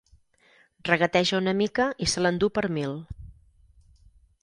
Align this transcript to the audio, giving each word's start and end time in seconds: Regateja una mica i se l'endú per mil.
Regateja 0.89 1.37
una 1.43 1.53
mica 1.61 1.87
i 2.07 2.09
se 2.15 2.25
l'endú 2.27 2.53
per 2.59 2.67
mil. 2.79 2.99